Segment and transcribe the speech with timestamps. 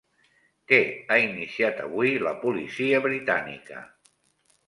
[0.71, 0.77] Què
[1.09, 3.85] ha iniciat avui la Policia britànica?